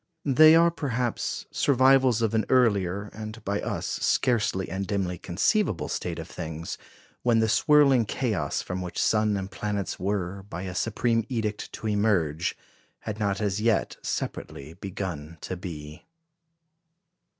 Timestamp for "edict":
11.29-11.71